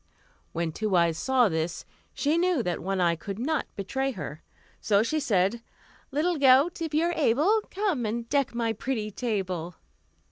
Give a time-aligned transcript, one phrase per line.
[0.51, 4.41] When Two Eyes saw this, she knew that One Eye could not betray her,
[4.81, 5.61] so she said:
[6.09, 9.75] "Little goat, if you are able, Come and deck my pretty table."